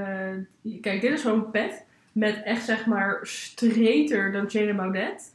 [0.81, 5.33] kijk, dit is zo'n pet met echt, zeg maar, straighter dan Thierry Baudet.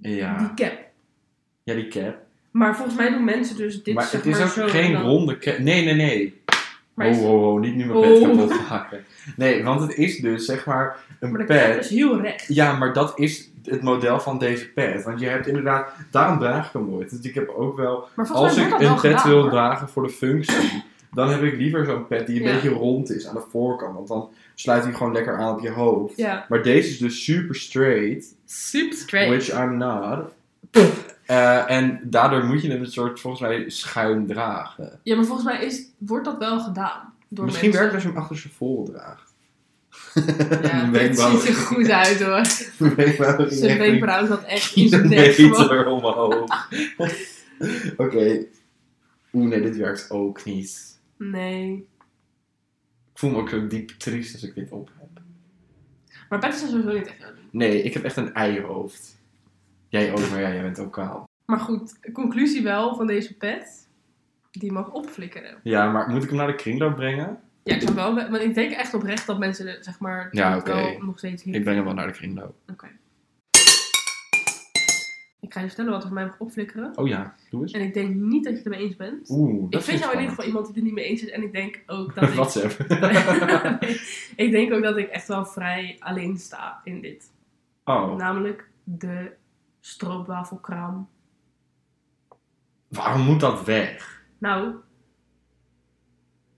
[0.00, 0.38] Ja.
[0.38, 0.78] Die cap.
[1.62, 2.16] ja, die cap.
[2.50, 4.62] Maar volgens mij doen mensen dus dit, maar zeg het is maar, ook zo.
[4.62, 5.58] en geen dan- ronde cap.
[5.58, 6.40] Nee, nee, nee.
[6.96, 9.04] Maar, Oh, is- oh, oh, niet nu mijn pet kapot maken.
[9.36, 11.84] Nee, want het is dus, zeg maar, een maar de cap pet.
[11.84, 12.46] is heel recht.
[12.54, 15.04] Ja, maar dat is het model van deze pet.
[15.04, 17.10] Want je hebt inderdaad, daarom draag ik hem nooit.
[17.10, 20.82] Dus ik heb ook wel, als ik een pet gedaan, wil dragen voor de functie,
[21.12, 22.52] dan heb ik liever zo'n pet die een Ja.
[22.54, 23.94] beetje rond is aan de voorkant.
[23.94, 26.16] Want dan sluit hij gewoon lekker aan op je hoofd.
[26.16, 26.46] Ja.
[26.48, 29.28] Maar deze is dus super straight, Super straight.
[29.46, 30.18] which I'm not.
[31.26, 35.00] Eh, en daardoor moet je hem een soort, volgens mij, schuin dragen.
[35.02, 37.14] Ja, maar volgens mij is, wordt dat wel gedaan.
[37.28, 37.80] Door Misschien mensen.
[37.82, 39.34] werkt als je hem achter zijn vol draagt.
[40.62, 42.44] Ja, wenkbrauw- ziet er goed uit hoor.
[43.52, 46.68] Zijn wenkbrauw zat echt in zijn nek kilometer omhoog.
[47.96, 48.44] Oké.
[49.32, 50.98] Oeh, nee, dit werkt ook niet.
[51.16, 51.86] Nee.
[53.12, 55.22] Ik voel me ook zo diep triest als ik dit op heb.
[56.28, 57.32] Maar pet is sowieso niet echt.
[57.50, 59.15] Nee, ik heb echt een eihoofd.
[59.88, 61.28] Jij ook, maar ja, jij bent ook kaal.
[61.46, 63.88] Maar goed, conclusie wel van deze pet.
[64.50, 65.58] Die mag opflikkeren.
[65.62, 67.40] Ja, maar moet ik hem naar de kringloop brengen?
[67.62, 68.14] Ja, ik zou wel...
[68.14, 70.28] Want ik denk echt oprecht dat mensen, zeg maar...
[70.30, 70.74] Ja, oké.
[70.74, 71.54] wel nog steeds hier...
[71.54, 72.54] Ik breng hem wel naar de kringloop.
[72.70, 72.86] Oké.
[75.40, 76.98] Ik ga je vertellen wat er voor mij mag opflikkeren.
[76.98, 77.72] Oh ja, doe eens.
[77.72, 79.30] En ik denk niet dat je het ermee eens bent.
[79.30, 81.22] Oeh, dat ik vind jou in ieder geval iemand die het er niet mee eens
[81.22, 81.30] is.
[81.30, 82.34] En ik denk ook dat ik...
[82.34, 82.78] WhatsApp.
[84.36, 87.30] Nee, ik denk ook dat ik echt wel vrij alleen sta in dit.
[87.84, 89.32] Oh, Namelijk de
[89.86, 91.08] stroopwafelkraam.
[92.88, 94.24] waarom moet dat weg?
[94.38, 94.74] Nou,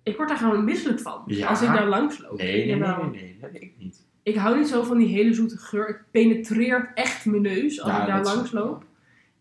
[0.02, 1.22] ik word daar gewoon misselijk van.
[1.26, 1.48] Ja?
[1.48, 2.38] Als ik daar langs loop.
[2.38, 4.06] Nee, nee, nee, nee, nee, dat weet ik niet.
[4.22, 5.86] Ik hou niet zo van die hele zoete geur.
[5.86, 8.84] Het penetreert echt mijn neus als Ja, ik daar langs loop.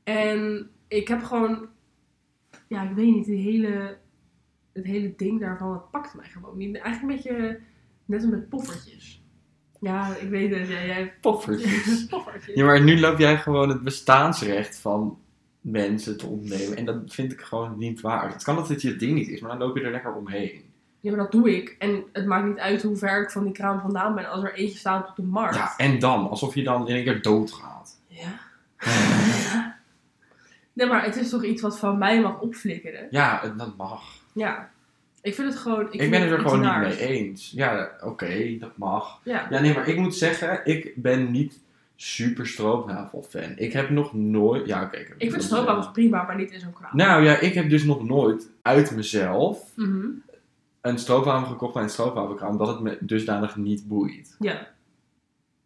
[0.03, 1.67] En ik heb gewoon...
[2.67, 3.25] Ja, ik weet niet.
[3.25, 3.97] Die hele,
[4.73, 6.75] het hele ding daarvan, dat pakt mij gewoon niet.
[6.77, 7.59] Eigenlijk een beetje
[8.05, 9.23] net als met poffertjes.
[9.79, 10.67] Ja, ik weet het.
[10.67, 11.13] Ja, jij...
[11.21, 12.05] Poffertjes.
[12.09, 12.55] poffertjes.
[12.55, 15.19] Ja, maar nu loop jij gewoon het bestaansrecht van
[15.61, 16.77] mensen te ontnemen.
[16.77, 18.31] En dat vind ik gewoon niet waar.
[18.31, 20.65] Het kan dat het je ding niet is, maar dan loop je er lekker omheen.
[20.99, 21.75] Ja, maar dat doe ik.
[21.79, 24.29] En het maakt niet uit hoe ver ik van die kraam vandaan ben.
[24.29, 25.55] Als er eentje staat op de markt.
[25.55, 26.29] Ja, en dan?
[26.29, 27.99] Alsof je dan in één keer doodgaat.
[28.07, 28.39] Ja.
[30.77, 33.07] Nee, maar het is toch iets wat van mij mag opflikkeren.
[33.09, 34.03] Ja, dat mag.
[34.33, 34.69] Ja.
[35.27, 35.79] Ik vind het gewoon...
[35.85, 37.51] Ik, Ik, vind ben het er gewoon niet mee eens.
[37.55, 39.19] Ja, oké, dat mag.
[39.23, 39.47] Ja.
[39.49, 41.59] Ja, nee, maar ik moet zeggen, ik ben niet
[41.95, 43.53] super stroopwafel-fan.
[43.55, 44.65] Ik heb nog nooit...
[44.67, 44.97] Ja, oké.
[44.97, 46.91] Ik vind het stroopwafels prima, maar niet in zo'n kraam.
[46.97, 50.05] Nou ja, ik heb dus nog nooit uit mezelf Mhm.
[50.81, 54.35] een stroopwafel gekocht bij een stroopwafelkraam, dat het me dusdanig niet boeit.
[54.39, 54.67] Ja.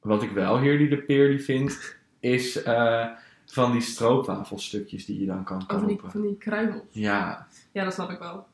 [0.01, 3.05] Wat ik wel heerlijk de peerly vind, is eh,
[3.45, 6.11] van die stroopwafelstukjes die je dan kan Over die, kopen.
[6.11, 6.83] van die kruimels.
[6.91, 8.45] Ja, Ja, dat snap ik wel.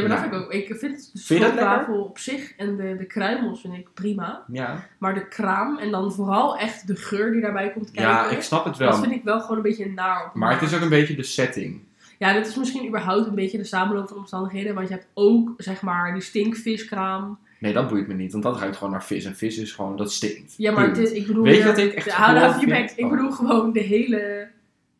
[0.00, 0.52] Ja, maar dat vind ik ook.
[0.52, 3.88] Ik vind de Vind je dat stroopwafel op zich en de, de kruimels vind ik
[3.94, 4.44] prima.
[4.52, 4.84] ja.
[4.98, 8.12] Maar de kraam en dan vooral echt de geur die daarbij komt kijken.
[8.12, 9.00] ja, ik snap het Dat wel.
[9.02, 11.16] vind ik wel gewoon een beetje naar op de Maar het is ook een beetje
[11.16, 11.80] de setting.
[12.18, 14.74] Ja, dit is misschien überhaupt een beetje de samenloop van omstandigheden.
[14.74, 17.38] Want je hebt ook, zeg maar, die stinkviskraam.
[17.58, 19.24] Nee, dat boeit me niet, want dat ruikt gewoon naar vis.
[19.24, 20.54] En vis is gewoon, dat stinkt.
[20.56, 21.44] Ja, maar het is, ik bedoel...
[21.44, 22.86] Weet je wat ik echt Ja.
[22.96, 23.10] Ik Oh.
[23.10, 24.48] bedoel gewoon de hele...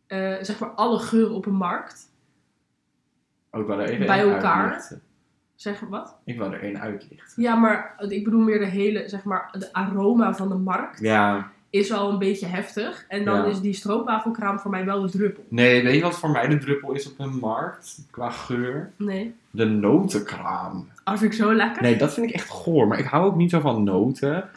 [0.06, 2.04] eh, zeg maar alle geuren op een markt.
[3.56, 4.62] Er even Bij elkaar?
[4.64, 5.00] uitlichten.
[5.54, 6.16] Zeg wat?
[6.24, 7.42] Ik wil er één uitlichten.
[7.42, 11.50] Ja, maar ik bedoel meer de hele, zeg maar, de aroma van de markt Ja,
[11.70, 13.04] is al een beetje heftig.
[13.08, 13.44] En dan Ja.
[13.44, 15.44] is die stroopwafelkraam voor mij wel de druppel.
[15.48, 18.92] nee, weet je wat voor mij de druppel is op een markt qua geur?
[18.96, 19.34] Nee.
[19.50, 20.88] De notenkraam.
[21.04, 21.82] Oh, vind ik zo lekker.
[21.82, 22.86] Nee, dat vind ik echt goor.
[22.86, 24.48] Maar ik hou ook niet zo van noten.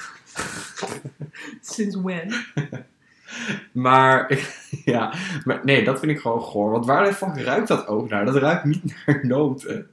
[1.62, 2.34] Sinds when?
[3.72, 4.40] Maar,
[4.86, 5.14] ja,
[5.44, 6.72] maar nee, dat vind ik gewoon goor.
[6.72, 8.26] Want waar de fuck ruikt dat ook naar?
[8.26, 9.90] Dat ruikt niet naar noten.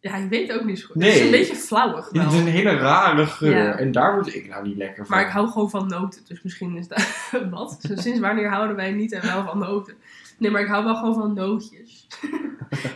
[0.00, 0.96] Ja, ik weet het ook niet zo goed.
[0.96, 1.10] Nee.
[1.10, 2.24] Het is een beetje flauwig wel.
[2.24, 3.56] Het is een hele rare geur.
[3.56, 3.78] Ja.
[3.78, 5.16] En daar word ik nou niet lekker van.
[5.16, 7.04] Maar ik hou gewoon van noten, dus misschien is dat
[7.50, 7.78] wat.
[7.94, 9.94] Sinds wanneer houden wij niet en wel van noten?
[10.38, 12.06] Nee, maar ik hou wel gewoon van nootjes.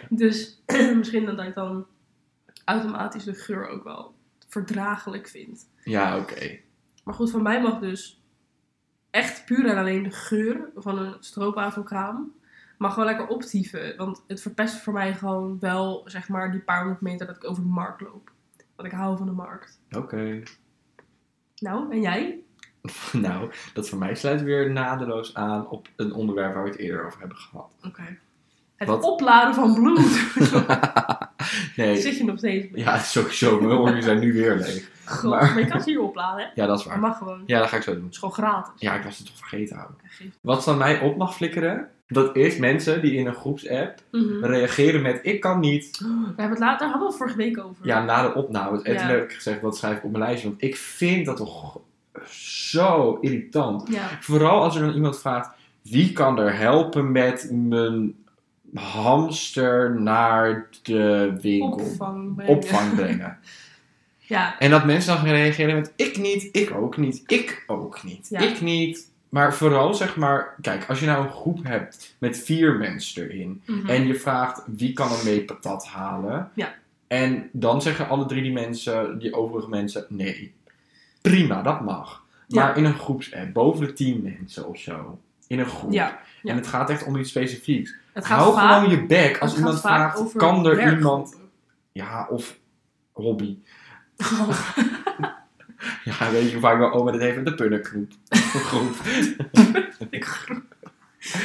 [0.08, 0.62] dus
[0.96, 1.86] misschien dat ik dan
[2.64, 4.14] automatisch de geur ook wel
[4.48, 5.68] verdraaglijk vind.
[5.82, 6.58] Ja, oké.
[7.04, 8.20] Maar goed, voor mij mag dus
[9.16, 12.32] echt puur en alleen de geur van een stroopwafelkraam
[12.78, 13.96] mag gewoon lekker optieven.
[13.96, 17.50] Want het verpest voor mij gewoon wel, zeg maar, die paar honderd meter dat ik
[17.50, 18.30] over de markt loop.
[18.76, 19.80] Want ik hou van de markt.
[19.90, 20.42] Oké.
[21.56, 22.38] Nou, en jij?
[23.12, 27.06] nou, dat voor mij sluit weer nadeloos aan op een onderwerp waar we het eerder
[27.06, 27.72] over hebben gehad.
[27.86, 28.18] Oké.
[28.76, 29.02] Het Wat?
[29.02, 30.34] opladen van bloed.
[31.76, 32.82] nee, Zit je nog steeds mee?
[32.82, 33.60] ja, sowieso.
[33.60, 34.90] Mijn oren zijn nu weer leeg.
[35.06, 36.50] God, maar- maar je kan ze hier opladen, hè?
[36.62, 37.00] Ja, dat is Dat waar.
[37.02, 37.38] mag gewoon.
[37.38, 38.06] Het Ja, dat ga ik zo doen.
[38.10, 38.72] is gewoon gratis.
[38.76, 39.96] Ja, ik was het toch vergeten houden.
[40.40, 44.44] Wat van mij op mag flikkeren, dat is mensen die in een groepsapp Mhm.
[44.44, 45.98] reageren met ik kan niet.
[45.98, 47.86] We hebben het later, daar hadden we het vorige week over.
[47.86, 48.76] Ja, na de opname.
[48.76, 48.92] Het Ja.
[48.92, 50.48] letterlijk gezegd, wat schrijf ik op mijn lijstje?
[50.48, 51.78] Want ik vind dat toch
[52.30, 53.88] zo irritant.
[53.92, 54.08] Ja.
[54.20, 55.50] Vooral als er dan iemand vraagt,
[55.82, 58.14] wie kan er helpen met mijn
[58.74, 61.70] hamster naar de winkel?
[61.86, 62.56] Opvang brengen.
[62.56, 63.38] Opvang brengen.
[64.26, 68.02] Ja, En dat mensen dan gaan reageren met ik niet, ik ook niet, ik ook
[68.02, 68.40] niet, Ja.
[68.40, 69.10] ik niet.
[69.28, 73.62] Maar vooral zeg maar, kijk, als je nou een groep hebt met vier mensen erin
[73.66, 73.88] mhm.
[73.88, 76.50] en je vraagt wie kan er mee patat halen.
[76.54, 76.74] Ja.
[77.06, 80.54] En dan zeggen alle drie die mensen, die overige mensen, nee.
[81.20, 82.24] Prima, dat mag.
[82.46, 82.64] Ja.
[82.64, 85.18] Maar in een groepsapp, boven de tien mensen of zo.
[85.46, 85.92] In een groep.
[85.92, 86.20] ja.
[86.42, 86.50] ja.
[86.50, 87.94] En het gaat echt om iets specifieks.
[88.12, 91.36] Het gaat Hou vaak, gewoon je bek als iemand vraagt, kan er iemand...
[91.92, 92.58] Ja, of
[93.12, 93.58] hobby.
[96.04, 98.12] Ja, weet je vaak wel, oh, maar dit heeft met de punnengroep.
[98.30, 98.96] groep.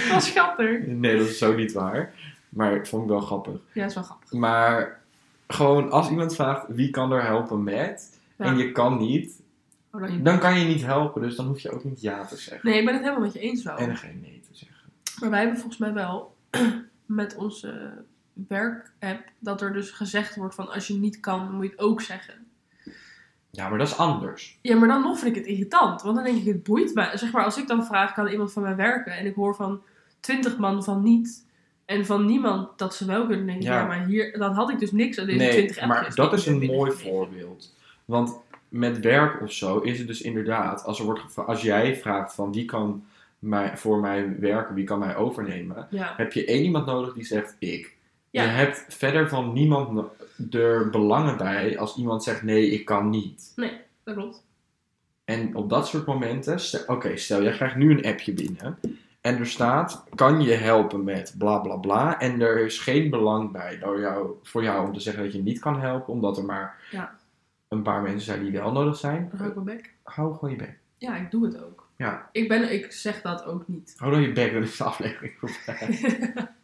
[0.09, 0.85] Dat schattig.
[0.85, 2.13] Nee, dat is zo niet waar.
[2.49, 3.53] Maar ik vond ik wel grappig.
[3.71, 4.31] Ja, dat is wel grappig.
[4.31, 4.99] Maar
[5.47, 8.45] gewoon als iemand vraagt wie kan er helpen met, Ja.
[8.45, 9.39] en je kan niet,
[9.91, 11.21] Oh, dan je- dan kan je niet helpen.
[11.21, 12.69] Dus dan hoef je ook niet ja te zeggen.
[12.69, 13.77] Nee, ik ben het helemaal met je eens wel.
[13.77, 14.89] En geen nee te zeggen.
[15.19, 16.35] Maar wij hebben volgens mij wel
[17.05, 17.91] met onze
[18.47, 21.79] werk-app dat er dus gezegd wordt van als je niet kan, dan moet je het
[21.79, 22.33] ook zeggen.
[23.51, 24.57] Ja, maar dat is anders.
[24.61, 26.01] Ja, maar dan nog vind ik het irritant.
[26.01, 27.17] Want dan denk ik, het boeit mij.
[27.17, 29.11] Zeg maar, als ik dan vraag, kan iemand van mij werken?
[29.13, 29.81] En ik hoor van
[30.19, 31.45] twintig man van niet.
[31.85, 33.45] En van niemand dat ze wel kunnen.
[33.45, 33.79] denk ik, Ja.
[33.79, 36.33] ja, maar hier, dan had ik dus niks aan deze Nee, 20 maar appjes dat
[36.33, 37.73] is een mooi voorbeeld.
[38.05, 42.33] Want met werk of zo is het dus inderdaad, als, er wordt als jij vraagt
[42.33, 43.03] van wie kan
[43.39, 47.25] mij, voor mij werken, wie kan mij overnemen, Ja, heb je één iemand nodig die
[47.25, 47.95] zegt ik.
[48.31, 48.43] Ja.
[48.43, 50.09] Je hebt verder van niemand
[50.51, 53.51] er belangen bij als iemand zegt nee, ik kan niet.
[54.03, 54.43] dat klopt.
[55.25, 58.77] En op dat soort momenten, oké, stel jij krijgt nu een appje binnen
[59.21, 63.51] en er staat, kan je helpen met bla bla bla en er is geen belang
[63.51, 66.45] bij door jou, voor jou om te zeggen dat je niet kan helpen, omdat er
[66.45, 67.17] maar Ja.
[67.67, 69.31] een paar mensen zijn die wel nodig zijn.
[69.37, 69.93] Hou ik mijn bek.
[70.03, 70.77] Hou gewoon je bek.
[70.97, 71.87] Ja, ik doe het ook.
[71.95, 73.93] Ja, Ik, ben, ik zeg dat ook niet.
[73.97, 75.99] hou dan je bek, dan is de aflevering voorbij.